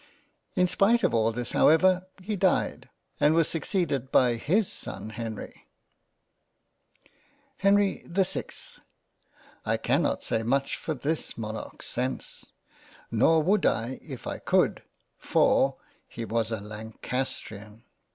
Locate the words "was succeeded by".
3.35-4.33